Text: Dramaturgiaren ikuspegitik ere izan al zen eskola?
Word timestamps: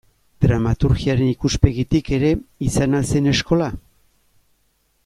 Dramaturgiaren 0.45 1.29
ikuspegitik 1.33 2.09
ere 2.17 2.33
izan 2.71 3.01
al 3.01 3.09
zen 3.15 3.31
eskola? 3.35 3.71